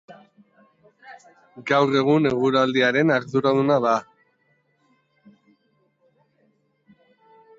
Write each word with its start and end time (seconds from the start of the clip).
Gaur 1.71 1.91
egun 1.99 2.25
eguraldiaren 2.29 3.13
arduraduna 3.17 3.77
da. 3.85 3.93